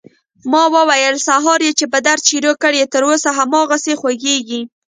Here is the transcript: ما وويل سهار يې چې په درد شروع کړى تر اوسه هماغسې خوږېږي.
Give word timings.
ما 0.51 0.63
وويل 0.75 1.15
سهار 1.27 1.59
يې 1.67 1.71
چې 1.79 1.85
په 1.91 1.99
درد 2.05 2.23
شروع 2.29 2.55
کړى 2.63 2.81
تر 2.93 3.01
اوسه 3.09 3.29
هماغسې 3.39 3.93
خوږېږي. 3.99 4.61